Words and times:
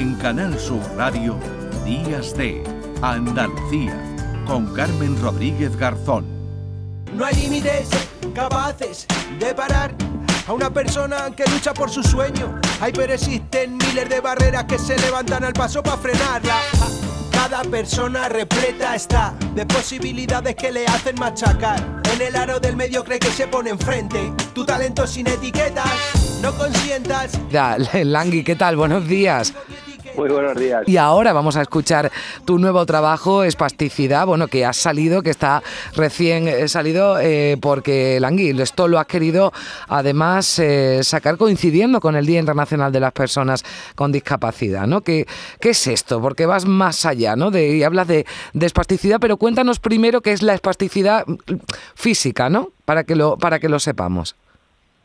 En 0.00 0.14
Canal 0.14 0.58
Sur 0.58 0.80
Radio, 0.96 1.36
Días 1.84 2.34
de 2.34 2.64
Andalucía, 3.02 3.94
con 4.46 4.72
Carmen 4.72 5.20
Rodríguez 5.20 5.76
Garzón. 5.76 6.24
No 7.14 7.26
hay 7.26 7.34
límites 7.34 7.90
capaces 8.34 9.06
de 9.38 9.54
parar 9.54 9.94
a 10.46 10.54
una 10.54 10.70
persona 10.70 11.30
que 11.36 11.44
lucha 11.50 11.74
por 11.74 11.90
su 11.90 12.02
sueño. 12.02 12.58
Hay 12.80 12.92
pero 12.92 13.12
existen 13.12 13.76
miles 13.76 14.08
de 14.08 14.22
barreras 14.22 14.64
que 14.64 14.78
se 14.78 14.98
levantan 15.00 15.44
al 15.44 15.52
paso 15.52 15.82
para 15.82 15.98
frenarla. 15.98 16.56
Cada 17.30 17.62
persona 17.64 18.30
repleta 18.30 18.94
está 18.94 19.34
de 19.54 19.66
posibilidades 19.66 20.56
que 20.56 20.72
le 20.72 20.86
hacen 20.86 21.16
machacar. 21.20 21.78
En 22.14 22.22
el 22.22 22.36
aro 22.36 22.58
del 22.58 22.74
medio 22.74 23.04
cree 23.04 23.18
que 23.18 23.30
se 23.30 23.46
pone 23.48 23.68
enfrente. 23.68 24.32
Tu 24.54 24.64
talento 24.64 25.06
sin 25.06 25.26
etiquetas, 25.26 26.38
no 26.40 26.54
consientas. 26.54 27.38
Langui, 27.92 28.44
¿qué 28.44 28.56
tal? 28.56 28.76
Buenos 28.76 29.06
días. 29.06 29.52
Muy 30.20 30.28
buenos 30.28 30.54
días. 30.54 30.82
Y 30.86 30.98
ahora 30.98 31.32
vamos 31.32 31.56
a 31.56 31.62
escuchar 31.62 32.12
tu 32.44 32.58
nuevo 32.58 32.84
trabajo, 32.84 33.42
Espasticidad, 33.42 34.26
bueno, 34.26 34.48
que 34.48 34.66
has 34.66 34.76
salido, 34.76 35.22
que 35.22 35.30
está 35.30 35.62
recién 35.96 36.46
eh, 36.46 36.68
salido, 36.68 37.18
eh, 37.18 37.56
porque 37.58 38.20
Langui, 38.20 38.50
esto 38.60 38.86
lo 38.86 38.98
has 38.98 39.06
querido 39.06 39.50
además 39.88 40.58
eh, 40.58 41.00
sacar 41.04 41.38
coincidiendo 41.38 42.00
con 42.00 42.16
el 42.16 42.26
Día 42.26 42.38
Internacional 42.38 42.92
de 42.92 43.00
las 43.00 43.12
Personas 43.12 43.64
con 43.94 44.12
Discapacidad, 44.12 44.86
¿no? 44.86 45.00
¿Qué, 45.00 45.26
qué 45.58 45.70
es 45.70 45.86
esto? 45.86 46.20
Porque 46.20 46.44
vas 46.44 46.66
más 46.66 47.06
allá, 47.06 47.34
¿no? 47.34 47.50
De, 47.50 47.76
y 47.76 47.82
hablas 47.82 48.06
de, 48.06 48.26
de 48.52 48.66
espasticidad, 48.66 49.20
pero 49.20 49.38
cuéntanos 49.38 49.80
primero 49.80 50.20
qué 50.20 50.32
es 50.32 50.42
la 50.42 50.52
espasticidad 50.52 51.24
física, 51.94 52.50
¿no? 52.50 52.72
Para 52.84 53.04
que 53.04 53.14
lo, 53.16 53.38
para 53.38 53.58
que 53.58 53.70
lo 53.70 53.80
sepamos. 53.80 54.36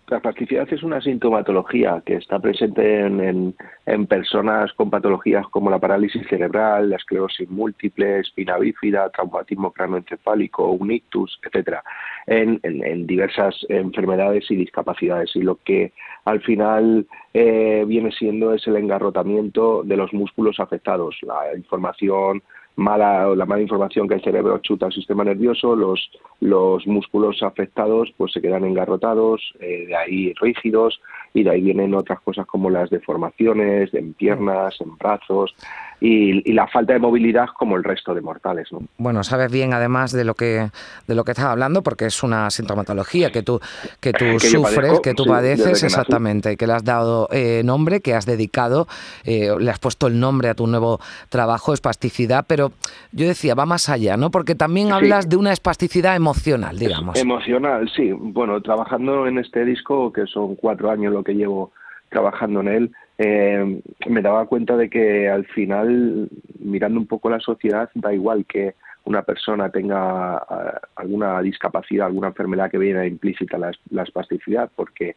La 0.08 0.18
espasticidad 0.18 0.72
es 0.72 0.84
una 0.84 1.02
sintomatología 1.02 2.04
que 2.05 2.18
está 2.18 2.38
presente 2.38 3.00
en, 3.00 3.55
en, 3.88 4.05
personas 4.05 4.72
con 4.73 4.91
patologías 4.91 5.48
como 5.48 5.72
la 5.72 5.80
parálisis 5.80 6.27
cerebral, 6.27 6.91
la 6.91 6.98
esclerosis 6.98 7.50
múltiple, 7.50 8.20
espina 8.20 8.60
bífida, 8.60 9.10
traumatismo 9.10 9.71
cranoencefálico, 9.71 10.70
un 10.70 10.91
ictus, 10.91 11.40
etcétera, 11.43 11.84
en, 12.27 12.60
en, 12.62 13.07
diversas 13.07 13.55
enfermedades 13.68 14.49
y 14.52 14.55
discapacidades. 14.55 15.35
Y 15.35 15.41
lo 15.41 15.55
que 15.63 15.91
al 16.26 16.40
final 16.41 17.08
eh, 17.34 17.84
viene 17.87 18.12
siendo 18.12 18.54
es 18.54 18.68
el 18.68 18.76
engarrotamiento 18.76 19.82
de 19.82 19.98
los 19.98 20.13
músculos 20.13 20.60
afectados, 20.60 21.18
la 21.24 21.58
información 21.58 22.43
mala 22.76 23.34
la 23.35 23.45
mala 23.45 23.62
información 23.62 24.07
que 24.07 24.15
el 24.15 24.23
cerebro 24.23 24.59
chuta 24.59 24.87
al 24.87 24.93
sistema 24.93 25.23
nervioso, 25.23 25.76
los, 25.76 26.12
los 26.40 26.85
músculos 26.87 27.41
afectados 27.43 28.13
pues 28.18 28.34
se 28.34 28.41
quedan 28.41 28.65
engarrotados, 28.65 29.41
eh, 29.59 29.85
de 29.87 29.95
ahí 29.95 30.34
rígidos 30.41 30.99
y 31.36 31.44
de 31.44 31.52
ahí 31.52 31.62
vienen 31.62 31.94
otras 31.94 32.22
cosas 32.22 32.48
como 32.48 32.70
las 32.70 32.90
deformaciones 32.90 33.94
en 33.94 34.14
piernas, 34.14 34.74
en 34.80 34.98
brazos, 34.98 35.54
y, 36.00 36.54
la 36.54 36.68
falta 36.68 36.94
de 36.94 37.00
movilidad 37.00 37.48
como 37.58 37.76
el 37.76 37.84
resto 37.84 38.14
de 38.14 38.22
mortales. 38.22 38.72
¿no? 38.72 38.84
Bueno, 38.98 39.24
sabes 39.24 39.52
bien 39.52 39.74
además 39.74 40.12
de 40.12 40.24
lo 40.24 40.34
que 40.34 40.70
de 41.08 41.16
lo 41.16 41.24
que 41.24 41.32
estás 41.32 41.46
hablando 41.46 41.84
porque 41.84 42.05
es 42.05 42.24
una 42.24 42.50
sintomatología 42.50 43.32
que 43.32 43.44
tú 43.44 43.60
que 44.00 44.14
tú 44.14 44.26
sufres, 44.40 45.00
que 45.02 45.14
tú 45.14 45.26
padeces 45.26 45.84
exactamente, 45.84 46.54
y 46.54 46.58
que 46.58 46.68
le 46.68 46.74
has 46.74 46.84
dado 46.84 47.27
eh, 47.32 47.62
nombre, 47.66 47.99
que 47.99 48.14
has 48.14 48.26
dedicado, 48.26 48.88
eh, 49.26 49.49
le 49.60 49.72
has 49.72 49.80
puesto 49.80 50.08
el 50.08 50.20
nombre 50.20 50.49
a 50.49 50.54
tu 50.54 50.68
nuevo 50.68 50.99
trabajo, 51.30 51.74
espasticidad, 51.74 52.46
pero 52.48 52.72
yo 53.12 53.27
decía, 53.27 53.55
va 53.55 53.66
más 53.66 53.90
allá, 53.90 54.16
¿no? 54.16 54.32
Porque 54.32 54.55
también 54.55 54.94
hablas 54.94 55.27
de 55.27 55.36
una 55.36 55.52
espasticidad 55.52 56.16
emocional, 56.16 56.77
digamos. 56.77 57.20
Emocional, 57.20 57.90
sí. 57.96 58.12
Bueno, 58.14 58.62
trabajando 58.62 59.27
en 59.27 59.40
este 59.40 59.66
disco, 59.66 60.14
que 60.14 60.26
son 60.27 60.55
cuatro 60.55 60.92
años 60.92 61.14
lo 61.14 61.24
que 61.26 61.35
llevo 61.35 61.73
trabajando 62.09 62.62
en 62.62 62.68
él, 62.70 62.91
eh, 63.18 63.81
me 64.07 64.22
daba 64.22 64.45
cuenta 64.45 64.78
de 64.78 64.90
que 64.90 65.29
al 65.29 65.45
final, 65.47 66.29
mirando 66.59 67.00
un 67.00 67.07
poco 67.07 67.29
la 67.29 67.40
sociedad, 67.40 67.90
da 67.94 68.13
igual 68.13 68.45
que 68.45 68.75
una 69.06 69.23
persona 69.23 69.69
tenga 69.69 70.38
ah, 70.38 70.81
alguna 70.96 71.41
discapacidad, 71.41 72.07
alguna 72.07 72.28
enfermedad 72.29 72.72
que 72.72 72.78
viene 72.78 73.08
implícita 73.08 73.58
la, 73.58 73.72
la 73.90 74.03
espasticidad, 74.03 74.69
porque 74.75 75.16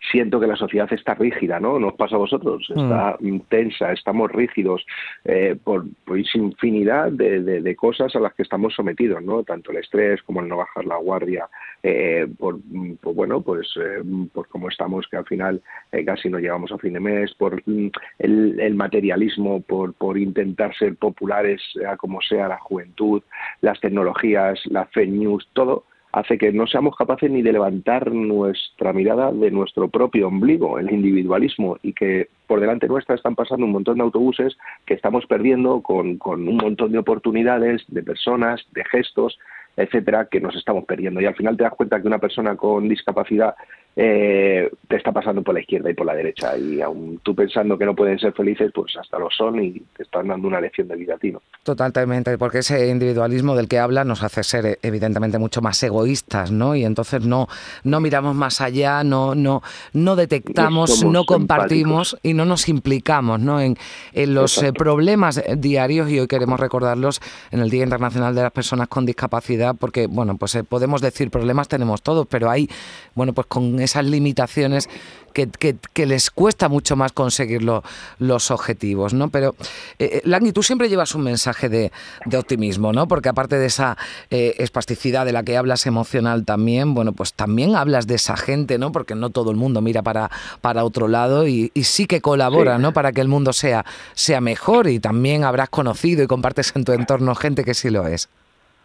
siento 0.00 0.40
que 0.40 0.46
la 0.46 0.56
sociedad 0.56 0.92
está 0.92 1.14
rígida, 1.14 1.60
¿no? 1.60 1.78
Nos 1.78 1.94
pasa 1.94 2.16
a 2.16 2.18
vosotros, 2.18 2.66
mm. 2.74 2.80
está 2.80 3.16
intensa, 3.20 3.92
estamos 3.92 4.30
rígidos 4.30 4.84
eh, 5.24 5.56
por, 5.62 5.84
por, 6.04 6.18
infinidad 6.18 7.12
de, 7.12 7.40
de, 7.40 7.76
cosas 7.76 8.14
a 8.14 8.20
las 8.20 8.34
que 8.34 8.42
estamos 8.42 8.74
sometidos, 8.74 9.22
¿no? 9.22 9.42
Tanto 9.42 9.70
el 9.70 9.78
estrés 9.78 10.22
como 10.22 10.40
el 10.40 10.48
no 10.48 10.58
bajar 10.58 10.84
la 10.84 10.96
guardia, 10.96 11.48
eh, 11.82 12.26
por, 12.38 12.58
bueno, 13.02 13.40
pues 13.40 13.68
eh, 13.76 14.02
por 14.32 14.48
cómo 14.48 14.68
estamos, 14.68 15.06
que 15.08 15.16
al 15.16 15.26
final 15.26 15.62
casi 16.04 16.28
no 16.28 16.38
llegamos 16.38 16.72
a 16.72 16.78
fin 16.78 16.92
de 16.92 17.00
mes, 17.00 17.34
por 17.34 17.62
mm, 17.66 17.88
el, 18.18 18.60
el, 18.60 18.74
materialismo, 18.74 19.60
por, 19.60 19.94
por 19.94 20.18
intentar 20.18 20.74
ser 20.76 20.96
populares, 20.96 21.62
a 21.88 21.96
como 21.96 22.20
sea 22.20 22.48
la 22.48 22.58
juventud, 22.58 23.22
las 23.60 23.80
tecnologías, 23.80 24.60
la 24.66 24.86
fake 24.86 25.10
news, 25.10 25.48
todo 25.52 25.84
hace 26.16 26.38
que 26.38 26.50
no 26.50 26.66
seamos 26.66 26.96
capaces 26.96 27.30
ni 27.30 27.42
de 27.42 27.52
levantar 27.52 28.10
nuestra 28.10 28.94
mirada 28.94 29.30
de 29.32 29.50
nuestro 29.50 29.88
propio 29.88 30.28
ombligo, 30.28 30.78
el 30.78 30.90
individualismo, 30.90 31.76
y 31.82 31.92
que 31.92 32.28
por 32.46 32.58
delante 32.58 32.88
nuestra 32.88 33.16
están 33.16 33.34
pasando 33.34 33.66
un 33.66 33.72
montón 33.72 33.98
de 33.98 34.04
autobuses 34.04 34.56
que 34.86 34.94
estamos 34.94 35.26
perdiendo 35.26 35.82
con, 35.82 36.16
con 36.16 36.48
un 36.48 36.56
montón 36.56 36.92
de 36.92 36.98
oportunidades, 36.98 37.84
de 37.88 38.02
personas, 38.02 38.62
de 38.72 38.82
gestos, 38.86 39.38
etcétera, 39.76 40.26
que 40.30 40.40
nos 40.40 40.56
estamos 40.56 40.86
perdiendo. 40.86 41.20
Y 41.20 41.26
al 41.26 41.34
final 41.34 41.54
te 41.54 41.64
das 41.64 41.74
cuenta 41.74 42.00
que 42.00 42.08
una 42.08 42.18
persona 42.18 42.56
con 42.56 42.88
discapacidad 42.88 43.54
eh, 43.98 44.70
te 44.88 44.96
está 44.96 45.10
pasando 45.10 45.42
por 45.42 45.54
la 45.54 45.60
izquierda 45.60 45.90
y 45.90 45.94
por 45.94 46.04
la 46.04 46.14
derecha 46.14 46.56
y 46.58 46.82
aún 46.82 47.18
tú 47.22 47.34
pensando 47.34 47.78
que 47.78 47.86
no 47.86 47.96
pueden 47.96 48.18
ser 48.18 48.34
felices, 48.34 48.70
pues 48.74 48.94
hasta 48.96 49.18
lo 49.18 49.30
son 49.30 49.62
y 49.62 49.80
te 49.96 50.02
están 50.02 50.28
dando 50.28 50.46
una 50.48 50.60
lección 50.60 50.86
de 50.88 50.96
vida 50.96 51.14
a 51.14 51.18
ti, 51.18 51.32
¿no? 51.32 51.40
Totalmente, 51.62 52.36
porque 52.36 52.58
ese 52.58 52.88
individualismo 52.88 53.56
del 53.56 53.68
que 53.68 53.78
habla 53.78 54.04
nos 54.04 54.22
hace 54.22 54.44
ser 54.44 54.66
eh, 54.66 54.78
evidentemente 54.82 55.38
mucho 55.38 55.62
más 55.62 55.82
egoístas, 55.82 56.52
¿no? 56.52 56.76
Y 56.76 56.84
entonces 56.84 57.24
no, 57.24 57.48
no 57.84 58.00
miramos 58.00 58.34
más 58.34 58.60
allá, 58.60 59.02
no, 59.02 59.34
no, 59.34 59.62
no 59.94 60.14
detectamos, 60.14 61.02
no 61.02 61.24
compartimos 61.24 62.18
y 62.22 62.34
no 62.34 62.44
nos 62.44 62.68
implicamos 62.68 63.40
¿no? 63.40 63.60
en, 63.60 63.76
en 64.12 64.34
los 64.34 64.62
eh, 64.62 64.72
problemas 64.72 65.42
diarios 65.56 66.10
y 66.10 66.20
hoy 66.20 66.26
queremos 66.26 66.60
recordarlos 66.60 67.20
en 67.50 67.60
el 67.60 67.70
Día 67.70 67.84
Internacional 67.84 68.34
de 68.34 68.42
las 68.42 68.52
Personas 68.52 68.88
con 68.88 69.06
Discapacidad 69.06 69.74
porque, 69.78 70.06
bueno, 70.06 70.36
pues 70.36 70.58
podemos 70.68 71.00
decir 71.00 71.30
problemas 71.30 71.68
tenemos 71.68 72.02
todos, 72.02 72.26
pero 72.26 72.50
hay, 72.50 72.68
bueno, 73.14 73.32
pues 73.32 73.46
con 73.46 73.80
esas 73.86 74.04
limitaciones 74.04 74.88
que, 75.36 75.76
que, 75.92 76.06
les 76.06 76.30
cuesta 76.30 76.70
mucho 76.70 76.96
más 76.96 77.12
conseguir 77.12 77.60
los 77.62 78.50
objetivos, 78.50 79.12
¿no? 79.12 79.28
Pero, 79.28 79.54
eh, 79.98 80.22
eh 80.24 80.52
tú 80.52 80.62
siempre 80.62 80.88
llevas 80.88 81.14
un 81.14 81.24
mensaje 81.24 81.68
de, 81.68 81.92
de, 82.24 82.38
optimismo, 82.38 82.92
¿no? 82.94 83.06
Porque 83.06 83.28
aparte 83.28 83.58
de 83.58 83.66
esa 83.66 83.98
eh, 84.30 84.54
espasticidad 84.58 85.26
de 85.26 85.32
la 85.32 85.42
que 85.42 85.58
hablas 85.58 85.86
emocional 85.86 86.46
también, 86.46 86.94
bueno, 86.94 87.12
pues 87.12 87.34
también 87.34 87.76
hablas 87.76 88.06
de 88.06 88.14
esa 88.14 88.36
gente, 88.38 88.78
¿no? 88.78 88.92
Porque 88.92 89.14
no 89.14 89.28
todo 89.28 89.50
el 89.50 89.58
mundo 89.58 89.82
mira 89.82 90.02
para, 90.02 90.30
para 90.62 90.84
otro 90.84 91.06
lado 91.06 91.46
y, 91.46 91.70
sí 91.82 92.06
que 92.06 92.22
colabora, 92.22 92.78
¿no? 92.78 92.92
Para 92.92 93.12
que 93.12 93.20
el 93.20 93.28
mundo 93.28 93.52
sea, 93.52 93.84
sea 94.14 94.40
mejor 94.40 94.88
y 94.88 95.00
también 95.00 95.44
habrás 95.44 95.68
conocido 95.68 96.22
y 96.22 96.26
compartes 96.26 96.74
en 96.74 96.84
tu 96.84 96.92
entorno 96.92 97.34
gente 97.34 97.62
que 97.62 97.74
sí 97.74 97.90
lo 97.90 98.06
es. 98.06 98.30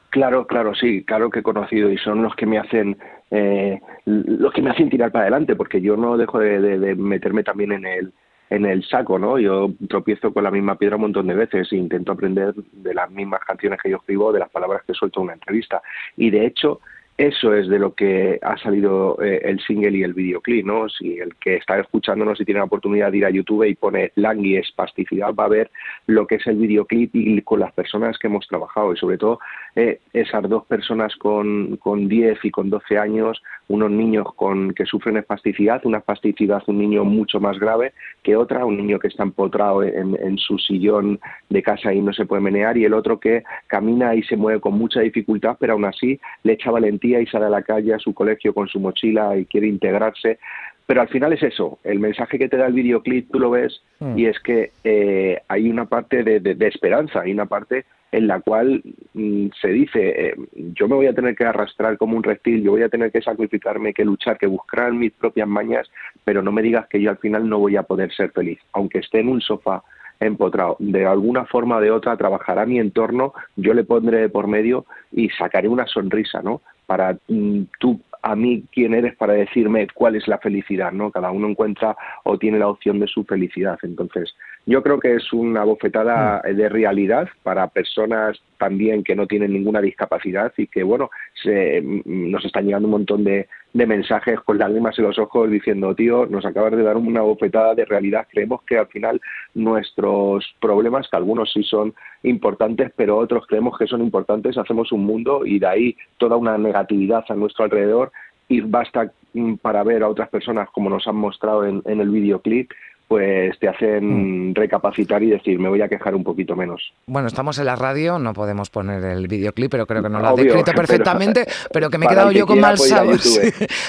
Claro, 0.10 0.46
claro, 0.46 0.76
sí, 0.76 1.04
claro 1.06 1.30
que 1.30 1.40
he 1.40 1.44
conocido 1.44 1.90
y 1.90 1.98
son 1.98 2.22
los 2.22 2.36
que 2.36 2.46
me 2.46 2.60
hacen 2.60 2.98
eh, 3.32 3.80
los 4.06 4.52
que 4.52 4.62
me 4.62 4.72
hacen 4.72 4.90
tirar 4.90 5.12
para 5.12 5.24
adelante, 5.24 5.56
porque 5.56 5.82
yo 5.82 5.96
no 5.96 6.18
dejo 6.18 6.40
de, 6.40 6.96
meterme 6.96 7.44
también 7.44 7.72
en 7.72 7.86
el 7.86 8.14
en 8.50 8.66
el 8.66 8.84
saco, 8.84 9.18
¿no? 9.18 9.40
Yo 9.40 9.72
tropiezo 9.88 10.34
con 10.34 10.44
la 10.44 10.52
misma 10.52 10.76
piedra 10.78 10.98
un 10.98 11.04
montón 11.04 11.28
de 11.28 11.36
veces 11.36 11.72
e 11.72 11.78
intento 11.78 12.12
aprender 12.12 12.54
de 12.54 12.94
las 12.94 13.10
mismas 13.10 13.40
canciones 13.46 13.80
que 13.82 13.90
yo 13.90 13.96
escribo, 13.96 14.34
de 14.34 14.40
las 14.40 14.50
palabras 14.50 14.84
que 14.86 14.94
suelto 14.94 15.22
en 15.22 15.24
una 15.24 15.34
entrevista. 15.36 15.82
Y 16.18 16.32
de 16.32 16.48
hecho, 16.48 16.82
eso 17.18 17.54
es 17.54 17.68
de 17.68 17.78
lo 17.78 17.94
que 17.94 18.40
ha 18.42 18.58
salido 18.58 19.22
eh, 19.22 19.42
el 19.44 19.60
single 19.60 19.96
y 19.96 20.04
el 20.04 20.14
videoclip, 20.14 20.66
¿no? 20.66 20.90
Si 20.90 21.20
el 21.20 21.36
que 21.36 21.58
está 21.58 21.78
escuchándonos 21.80 22.40
y 22.40 22.46
tiene 22.46 22.60
la 22.60 22.66
oportunidad 22.66 23.12
de 23.12 23.18
ir 23.20 23.26
a 23.26 23.30
YouTube 23.30 23.66
y 23.66 23.76
pone 23.76 24.12
Langui 24.16 24.56
espasticidad 24.56 25.34
va 25.36 25.46
a 25.46 25.50
ver 25.50 25.70
lo 26.08 26.26
que 26.26 26.36
es 26.36 26.48
el 26.48 26.56
videoclip 26.56 27.14
y 27.14 27.42
con 27.42 27.60
las 27.60 27.74
personas 27.74 28.18
que 28.18 28.28
hemos 28.28 28.48
trabajado 28.48 28.94
y 28.94 28.98
sobre 28.98 29.18
todo 29.18 29.40
eh, 29.76 30.00
esas 30.14 30.50
dos 30.50 30.66
personas 30.66 31.16
con, 31.18 31.78
con 31.78 32.08
10 32.08 32.40
y 32.44 32.50
con 32.50 32.70
12 32.70 32.98
años, 32.98 33.44
unos 33.68 33.92
niños 33.92 34.28
con 34.36 34.74
que 34.74 34.86
sufren 34.86 35.18
espasticidad, 35.18 35.86
una 35.86 36.00
espasticidad 36.00 36.64
un 36.68 36.80
niño 36.80 37.04
mucho 37.04 37.40
más 37.40 37.60
grave 37.60 37.94
que 38.24 38.36
otra, 38.36 38.66
un 38.66 38.78
niño 38.78 39.00
que 39.00 39.10
está 39.10 39.24
empotrado 39.24 39.84
en, 39.84 40.18
en 40.20 40.38
su 40.38 40.58
sillón 40.58 41.20
de 41.50 41.62
casa 41.62 41.94
y 41.94 42.02
no 42.02 42.14
se 42.14 42.26
puede 42.26 42.42
menear 42.42 42.78
y 42.78 42.86
el 42.86 42.94
otro 42.94 43.20
que 43.20 43.44
camina 43.68 44.16
y 44.16 44.24
se 44.24 44.38
mueve 44.38 44.60
con 44.60 44.74
mucha 44.74 45.02
dificultad 45.02 45.58
pero 45.60 45.74
aún 45.74 45.86
así 45.86 46.20
le 46.44 46.54
echa 46.54 46.72
valentía 46.72 47.01
y 47.04 47.26
sale 47.28 47.46
a 47.46 47.50
la 47.50 47.64
calle 47.64 47.94
a 47.94 48.00
su 48.00 48.14
colegio 48.14 48.54
con 48.54 48.68
su 48.68 48.80
mochila 48.80 49.38
y 49.38 49.46
quiere 49.46 49.68
integrarse. 49.68 50.40
Pero 50.86 51.02
al 51.02 51.10
final 51.10 51.32
es 51.34 51.44
eso, 51.44 51.80
el 51.84 52.00
mensaje 52.00 52.38
que 52.38 52.50
te 52.50 52.58
da 52.58 52.68
el 52.68 52.74
videoclip 52.74 53.32
tú 53.32 53.40
lo 53.40 53.52
ves 53.52 53.82
hmm. 54.00 54.18
y 54.18 54.26
es 54.26 54.40
que 54.40 54.72
eh, 54.84 55.40
hay 55.48 55.70
una 55.70 55.86
parte 55.86 56.24
de, 56.24 56.68
esperanza, 56.68 57.22
hay 57.22 57.32
una 57.32 57.46
parte 57.46 57.86
en 58.12 58.28
la 58.28 58.42
cual 58.42 58.82
mm, 59.14 59.48
se 59.62 59.70
dice, 59.70 60.28
eh, 60.28 60.36
yo 60.76 60.90
me 60.90 60.96
voy 60.96 61.06
a 61.06 61.14
tener 61.14 61.34
que 61.34 61.46
arrastrar 61.46 61.98
como 61.98 62.18
un 62.18 62.24
reptil, 62.24 62.62
yo 62.62 62.72
voy 62.72 62.84
a 62.84 62.90
tener 62.90 63.10
que 63.10 63.22
sacrificarme, 63.22 63.94
que 63.94 64.04
luchar, 64.04 64.38
que 64.38 64.48
buscar 64.48 64.92
mis 64.92 65.14
propias 65.14 65.48
mañas, 65.48 65.90
pero 66.26 66.42
no 66.42 66.52
me 66.52 66.62
digas 66.62 66.88
que 66.90 67.02
yo 67.02 67.10
al 67.10 67.20
final 67.20 67.48
no 67.48 67.60
voy 67.60 67.78
a 67.78 67.84
poder 67.84 68.14
ser 68.14 68.32
feliz, 68.32 68.60
aunque 68.74 69.00
esté 69.00 69.22
en 69.22 69.30
un 69.30 69.40
sofá 69.40 69.84
empotrado. 70.20 70.76
De 70.80 71.06
alguna 71.06 71.46
forma 71.46 71.78
o 71.78 71.82
de 71.82 71.92
otra 71.92 72.18
trabajará 72.18 72.66
mi 72.66 72.80
entorno, 72.80 73.34
yo 73.56 73.74
le 73.74 73.84
pondré 73.84 74.30
por 74.30 74.48
medio 74.48 74.86
y 75.12 75.30
sacaré 75.30 75.68
una 75.68 75.88
sonrisa, 75.88 76.42
¿no? 76.42 76.62
Para 76.92 77.18
mm, 77.30 77.62
tú 77.80 78.02
a 78.22 78.36
mí 78.36 78.66
quién 78.74 78.94
eres 78.94 79.16
para 79.16 79.32
decirme 79.32 79.88
cuál 79.94 80.18
es 80.18 80.28
la 80.28 80.40
felicidad, 80.40 80.92
¿no? 80.92 81.10
Cada 81.10 81.32
uno 81.32 81.48
encuentra 81.48 81.96
o 82.26 82.38
tiene 82.38 82.60
la 82.60 82.68
opción 82.68 83.00
de 83.00 83.08
su 83.08 83.24
felicidad. 83.24 83.80
Entonces, 83.82 84.36
yo 84.66 84.84
creo 84.84 85.00
que 85.00 85.16
es 85.16 85.32
una 85.32 85.64
bofetada 85.64 86.42
mm. 86.44 86.54
de 86.54 86.68
realidad 86.68 87.30
para 87.44 87.70
personas 87.70 88.38
también 88.58 89.06
que 89.06 89.16
no 89.16 89.26
tienen 89.26 89.54
ninguna 89.54 89.80
discapacidad 89.80 90.52
y 90.58 90.68
que, 90.68 90.84
bueno, 90.84 91.10
se, 91.42 91.82
mm, 91.82 92.30
nos 92.30 92.44
están 92.44 92.66
llegando 92.66 92.90
un 92.90 92.92
montón 92.92 93.24
de, 93.24 93.48
de 93.74 93.86
mensajes 93.86 94.40
con 94.42 94.58
lágrimas 94.58 94.98
en 95.00 95.06
los 95.06 95.18
ojos 95.18 95.50
diciendo, 95.50 95.96
tío, 95.96 96.26
nos 96.26 96.46
acabas 96.46 96.72
de 96.72 96.84
dar 96.84 96.98
una 96.98 97.22
bofetada 97.22 97.74
de 97.74 97.86
realidad. 97.86 98.28
Creemos 98.30 98.64
que 98.64 98.78
al 98.78 98.88
final 98.88 99.22
nuestros 99.54 100.46
problemas, 100.60 101.08
que 101.10 101.18
algunos 101.18 101.52
sí 101.54 101.64
son 101.64 101.94
importantes, 102.24 102.92
pero 102.96 103.18
otros 103.18 103.48
creemos 103.48 103.78
que 103.78 103.88
son 103.88 104.02
importantes, 104.02 104.58
hacemos 104.58 104.92
un 104.92 105.06
mundo 105.06 105.46
y 105.46 105.60
de 105.60 105.68
ahí 105.68 105.98
toda 106.18 106.36
una 106.36 106.58
negatividad 106.58 107.24
a 107.30 107.36
nuestro 107.36 107.66
alrededor 107.66 108.12
y 108.50 108.60
basta 108.60 109.12
mm, 109.34 109.56
para 109.56 109.84
ver 109.84 110.04
a 110.04 110.10
otras 110.10 110.30
personas 110.30 110.70
como 110.72 110.90
nos 110.90 111.08
han 111.08 111.16
mostrado 111.16 111.66
en, 111.66 111.82
en 111.86 112.02
el 112.02 112.10
videoclip 112.10 112.72
pues 113.12 113.60
te 113.60 113.68
hacen 113.68 114.52
mm. 114.52 114.56
recapacitar 114.56 115.22
y 115.22 115.32
decir, 115.32 115.60
me 115.60 115.68
voy 115.68 115.82
a 115.82 115.90
quejar 115.90 116.16
un 116.16 116.24
poquito 116.24 116.56
menos. 116.56 116.94
Bueno, 117.08 117.28
estamos 117.28 117.60
en 117.60 117.66
la 117.66 117.76
radio, 117.76 118.18
no 118.20 118.32
podemos 118.32 118.70
poner 118.70 119.04
el 119.04 119.28
videoclip, 119.28 119.70
pero 119.70 119.86
creo 119.86 120.02
que 120.02 120.08
no 120.08 120.22
lo 120.22 120.30
has 120.30 120.36
descrito 120.38 120.72
perfectamente, 120.76 121.46
pero, 121.74 121.90
que 121.90 121.98
me 121.98 122.06
he 122.06 122.08
quedado 122.08 122.32
yo 122.32 122.48
con 122.48 122.58
mal 122.62 122.78
sabor, 122.78 123.20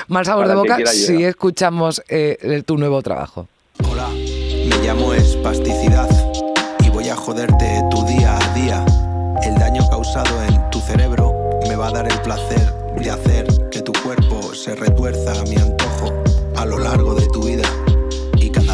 mal 0.08 0.24
sabor 0.24 0.48
de 0.48 0.54
boca 0.56 0.86
si 0.86 1.22
escuchamos 1.22 2.02
eh, 2.08 2.64
tu 2.66 2.76
nuevo 2.76 3.00
trabajo. 3.00 3.46
Hola, 3.88 4.08
me 4.08 4.84
llamo 4.84 5.14
Espasticidad 5.14 6.08
y 6.84 6.90
voy 6.90 7.08
a 7.08 7.14
joderte 7.14 7.80
tu 7.92 8.04
día 8.04 8.36
a 8.36 8.54
día. 8.54 8.84
El 9.44 9.54
daño 9.54 9.88
causado 9.88 10.42
en 10.48 10.68
tu 10.70 10.80
cerebro 10.80 11.32
me 11.68 11.76
va 11.76 11.86
a 11.86 11.92
dar 11.92 12.10
el 12.10 12.20
placer 12.22 12.72
de 13.00 13.08
hacer 13.08 13.46
que 13.70 13.82
tu 13.82 13.92
cuerpo 14.02 14.52
se 14.52 14.74
retuerza 14.74 15.40
a 15.40 15.44
mi 15.44 15.54
antojo 15.54 16.12
a 16.56 16.66
lo 16.66 16.80
largo 16.80 17.14
de 17.14 17.28
tu 17.28 17.44
vida 17.44 17.81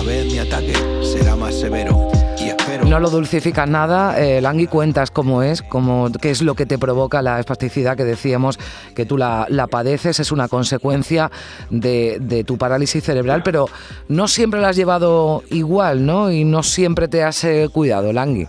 mi 0.04 0.38
ataque 0.38 0.72
será 1.02 1.34
más 1.34 1.54
severo. 1.54 2.08
Y 2.38 2.48
espero... 2.48 2.84
No 2.84 3.00
lo 3.00 3.10
dulcifica 3.10 3.66
nada, 3.66 4.18
eh, 4.20 4.40
Langui, 4.40 4.66
cuentas 4.66 5.10
cómo 5.10 5.42
es, 5.42 5.62
cómo, 5.62 6.10
qué 6.20 6.30
es 6.30 6.40
lo 6.40 6.54
que 6.54 6.66
te 6.66 6.78
provoca 6.78 7.20
la 7.20 7.40
espasticidad 7.40 7.96
que 7.96 8.04
decíamos 8.04 8.58
que 8.94 9.06
tú 9.06 9.16
la, 9.18 9.46
padeces, 9.70 10.20
es 10.20 10.30
una 10.30 10.48
consecuencia 10.48 11.30
de, 11.70 12.18
de, 12.20 12.44
tu 12.44 12.58
parálisis 12.58 13.02
cerebral, 13.02 13.42
pero 13.42 13.66
no 14.08 14.28
siempre 14.28 14.60
la 14.60 14.68
has 14.68 14.76
llevado 14.76 15.42
igual, 15.50 16.06
¿no? 16.06 16.30
Y 16.30 16.44
no 16.44 16.62
siempre 16.62 17.08
te 17.08 17.24
has 17.24 17.42
eh, 17.44 17.68
cuidado, 17.72 18.12
Langui. 18.12 18.48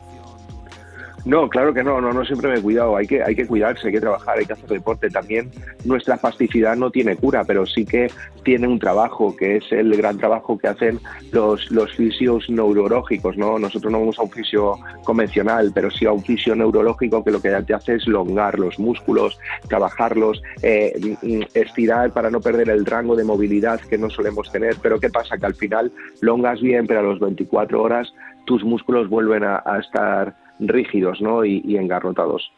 No, 1.25 1.49
claro 1.49 1.73
que 1.73 1.83
no, 1.83 1.99
no, 1.99 2.13
no 2.13 2.25
siempre 2.25 2.49
me 2.49 2.59
he 2.59 2.61
cuidado, 2.61 2.95
hay 2.95 3.05
que, 3.05 3.21
hay 3.21 3.35
que 3.35 3.45
cuidarse, 3.45 3.87
hay 3.87 3.93
que 3.93 3.99
trabajar, 3.99 4.37
hay 4.37 4.45
que 4.45 4.53
hacer 4.53 4.69
deporte. 4.69 5.09
También 5.09 5.51
nuestra 5.85 6.15
espasticidad 6.15 6.75
no 6.75 6.91
tiene 6.91 7.15
cura, 7.15 7.43
pero 7.43 7.65
sí 7.65 7.85
que 7.85 8.09
tiene 8.43 8.67
un 8.67 8.79
trabajo, 8.79 9.35
que 9.35 9.57
es 9.57 9.71
el 9.71 9.95
gran 9.95 10.17
trabajo 10.17 10.57
que 10.57 10.67
hacen 10.67 10.99
los, 11.31 11.69
los 11.71 11.93
fisios 11.95 12.49
neurológicos, 12.49 13.37
¿no? 13.37 13.59
Nosotros 13.59 13.91
no 13.91 13.99
vamos 13.99 14.19
a 14.19 14.23
un 14.23 14.31
fisio 14.31 14.77
convencional, 15.03 15.71
pero 15.73 15.91
sí 15.91 16.05
a 16.05 16.11
un 16.11 16.23
fisio 16.23 16.55
neurológico 16.55 17.23
que 17.23 17.31
lo 17.31 17.41
que 17.41 17.49
te 17.49 17.73
hace 17.73 17.95
es 17.95 18.07
longar 18.07 18.57
los 18.57 18.79
músculos, 18.79 19.39
trabajarlos, 19.67 20.41
eh, 20.61 21.17
estirar 21.53 22.11
para 22.11 22.29
no 22.29 22.39
perder 22.39 22.69
el 22.69 22.85
rango 22.85 23.15
de 23.15 23.23
movilidad 23.23 23.79
que 23.81 23.97
no 23.97 24.09
solemos 24.09 24.51
tener. 24.51 24.77
Pero 24.81 24.99
¿qué 24.99 25.09
pasa? 25.09 25.37
Que 25.37 25.45
al 25.45 25.55
final 25.55 25.91
longas 26.21 26.61
bien, 26.61 26.87
pero 26.87 27.01
a 27.01 27.03
los 27.03 27.19
24 27.19 27.81
horas 27.81 28.13
tus 28.45 28.63
músculos 28.63 29.09
vuelven 29.09 29.43
a 29.43 29.61
estar 29.79 30.33
rígidos 30.59 31.21
¿no? 31.21 31.45
y, 31.45 31.77
engarrotados. 31.77 32.51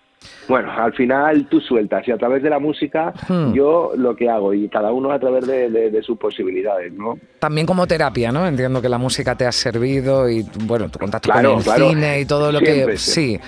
Bueno, 0.47 0.71
al 0.71 0.93
final 0.93 1.47
tú 1.47 1.59
sueltas 1.59 2.07
y 2.07 2.11
a 2.11 2.17
través 2.17 2.43
de 2.43 2.49
la 2.51 2.59
música 2.59 3.11
hmm. 3.27 3.53
yo 3.53 3.93
lo 3.95 4.15
que 4.15 4.29
hago 4.29 4.53
y 4.53 4.69
cada 4.69 4.91
uno 4.91 5.11
a 5.11 5.19
través 5.19 5.47
de, 5.47 6.01
sus 6.03 6.17
posibilidades, 6.19 6.93
¿no? 6.93 7.17
También 7.39 7.65
como 7.65 7.87
terapia, 7.87 8.31
¿no? 8.31 8.45
Entiendo 8.45 8.81
que 8.81 8.89
la 8.89 8.99
música 8.99 9.35
te 9.35 9.47
ha 9.47 9.51
servido 9.51 10.29
y, 10.29 10.45
bueno, 10.65 10.89
tu 10.89 10.99
contacto 10.99 11.31
con 11.31 11.45
el 11.45 11.61
cine 11.61 12.19
y 12.21 12.25
todo 12.25 12.51
lo 12.51 12.59
que... 12.59 12.97
Sí. 12.97 13.39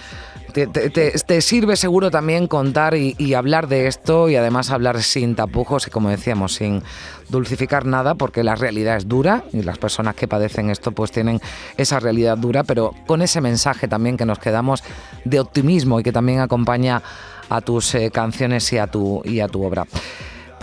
Te, 0.53 1.41
sirve 1.41 1.75
seguro 1.75 2.11
también 2.11 2.47
contar 2.47 2.95
y, 2.95 3.33
hablar 3.33 3.67
de 3.67 3.87
esto 3.87 4.29
y 4.29 4.35
además 4.35 4.69
hablar 4.69 5.01
sin 5.01 5.35
tapujos 5.35 5.87
y 5.87 5.89
como 5.89 6.09
decíamos, 6.09 6.53
sin 6.53 6.83
dulcificar 7.29 7.85
nada 7.85 8.13
porque 8.13 8.43
la 8.43 8.55
realidad 8.55 8.97
es 8.97 9.07
dura 9.07 9.43
y 9.51 9.63
las 9.63 9.79
personas 9.79 10.13
que 10.13 10.27
padecen 10.27 10.69
esto 10.69 10.91
pues 10.91 11.11
tienen 11.11 11.41
esa 11.77 11.99
realidad 11.99 12.37
dura, 12.37 12.63
pero 12.63 12.93
con 13.07 13.23
ese 13.23 13.41
mensaje 13.41 13.87
también 13.87 14.15
que 14.15 14.25
nos 14.25 14.37
quedamos 14.37 14.83
de 15.25 15.39
optimismo 15.39 15.99
y 15.99 16.03
que 16.03 16.11
también 16.11 16.39
acompaña 16.39 17.01
a 17.49 17.61
tus 17.61 17.95
eh, 17.95 18.11
canciones 18.11 18.71
y 18.73 18.77
a 18.77 18.85
tu, 18.85 19.21
y 19.25 19.39
a 19.39 19.47
tu 19.47 19.63
obra. 19.63 19.87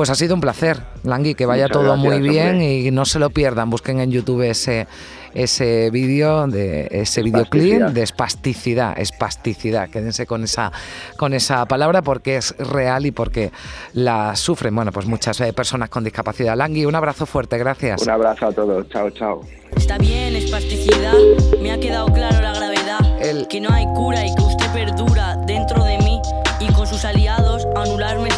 Pues 0.00 0.08
ha 0.08 0.14
sido 0.14 0.34
un 0.34 0.40
placer, 0.40 0.78
Langui, 1.04 1.34
que 1.34 1.44
vaya 1.44 1.68
todo 1.68 1.94
muy 1.98 2.22
bien 2.22 2.62
y 2.62 2.90
no 2.90 3.04
se 3.04 3.18
lo 3.18 3.28
pierdan. 3.28 3.68
Busquen 3.68 4.00
en 4.00 4.10
YouTube 4.10 4.40
ese, 4.48 4.86
ese 5.34 5.90
vídeo, 5.90 6.46
de 6.46 6.88
ese 6.90 7.22
videoclip 7.22 7.82
de 7.82 8.02
espasticidad, 8.02 8.98
espasticidad. 8.98 9.90
Quédense 9.90 10.24
con 10.24 10.44
esa, 10.44 10.72
con 11.18 11.34
esa 11.34 11.66
palabra 11.66 12.00
porque 12.00 12.38
es 12.38 12.56
real 12.56 13.04
y 13.04 13.10
porque 13.10 13.52
la 13.92 14.34
sufren, 14.36 14.74
bueno, 14.74 14.90
pues 14.90 15.04
muchas 15.04 15.38
eh, 15.42 15.52
personas 15.52 15.90
con 15.90 16.02
discapacidad. 16.02 16.56
Langui, 16.56 16.86
un 16.86 16.94
abrazo 16.94 17.26
fuerte, 17.26 17.58
gracias. 17.58 18.00
Un 18.00 18.08
abrazo 18.08 18.46
a 18.46 18.52
todos, 18.52 18.88
chao, 18.88 19.10
chao. 19.10 19.42
Está 19.76 19.98
bien, 19.98 20.34
espasticidad, 20.34 21.12
me 21.60 21.72
ha 21.72 21.78
quedado 21.78 22.06
claro 22.06 22.40
la 22.40 22.54
gravedad, 22.54 23.20
El... 23.20 23.46
que 23.48 23.60
no 23.60 23.68
hay 23.70 23.84
cura 23.94 24.24
y 24.24 24.34
que 24.34 24.42
usted 24.44 24.72
perdura 24.72 25.36
dentro 25.46 25.84
de 25.84 25.98
mí 25.98 26.22
y 26.58 26.72
con 26.72 26.86
sus 26.86 27.04
aliados 27.04 27.66
anularme 27.76 28.29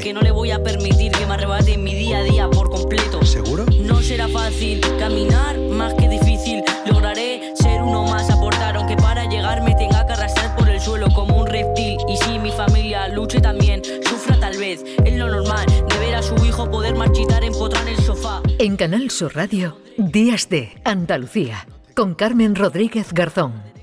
que 0.00 0.12
no 0.12 0.20
le 0.20 0.30
voy 0.30 0.50
a 0.50 0.62
permitir 0.62 1.12
que 1.12 1.26
me 1.26 1.34
arrebate 1.34 1.76
mi 1.76 1.94
día 1.94 2.18
a 2.18 2.22
día 2.22 2.50
por 2.50 2.70
completo. 2.70 3.24
¿Seguro? 3.24 3.64
No 3.80 4.00
será 4.00 4.28
fácil 4.28 4.80
caminar, 4.98 5.58
más 5.58 5.94
que 5.94 6.08
difícil. 6.08 6.62
Lograré 6.86 7.52
ser 7.56 7.82
uno 7.82 8.04
más, 8.04 8.30
aportar, 8.30 8.76
aunque 8.76 8.96
para 8.96 9.24
llegar 9.26 9.62
me 9.62 9.74
tenga 9.74 10.06
que 10.06 10.12
arrastrar 10.12 10.56
por 10.56 10.68
el 10.68 10.80
suelo 10.80 11.08
como 11.14 11.38
un 11.38 11.46
reptil. 11.46 11.98
Y 12.08 12.16
si 12.16 12.38
mi 12.38 12.50
familia 12.50 13.08
luche 13.08 13.40
también, 13.40 13.82
sufra 14.08 14.38
tal 14.38 14.56
vez, 14.58 14.84
es 15.04 15.14
lo 15.14 15.28
normal 15.28 15.66
de 15.66 15.98
ver 15.98 16.14
a 16.14 16.22
su 16.22 16.34
hijo 16.44 16.70
poder 16.70 16.94
marchitar 16.94 17.44
empotrar 17.44 17.86
el 17.88 17.98
sofá. 17.98 18.42
En 18.58 18.76
Canal 18.76 19.10
Sur 19.10 19.34
Radio, 19.34 19.78
Días 19.96 20.48
de 20.48 20.72
Andalucía, 20.84 21.66
con 21.94 22.14
Carmen 22.14 22.54
Rodríguez 22.54 23.12
Garzón. 23.12 23.73